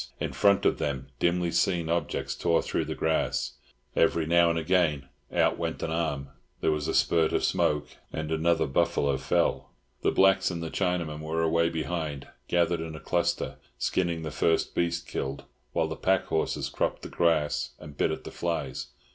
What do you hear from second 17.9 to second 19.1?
bit at the flies.